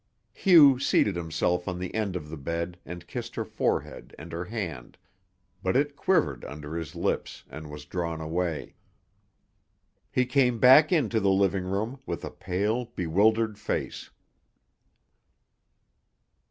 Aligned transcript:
Hugh 0.33 0.79
seated 0.79 1.15
himself 1.15 1.67
on 1.67 1.77
the 1.77 1.93
end 1.93 2.15
of 2.15 2.27
the 2.27 2.35
bed 2.35 2.79
and 2.87 3.05
kissed 3.05 3.35
her 3.35 3.45
forehead 3.45 4.15
and 4.17 4.31
her 4.31 4.45
hand, 4.45 4.97
but 5.61 5.77
it 5.77 5.95
quivered 5.95 6.43
under 6.45 6.75
his 6.75 6.95
lips 6.95 7.43
and 7.51 7.69
was 7.69 7.85
drawn 7.85 8.19
away. 8.19 8.73
He 10.11 10.25
came 10.25 10.57
back 10.57 10.91
into 10.91 11.19
the 11.19 11.29
living 11.29 11.65
room 11.65 11.99
with 12.07 12.25
a 12.25 12.31
pale, 12.31 12.85
bewildered 12.95 13.59
face. 13.59 14.09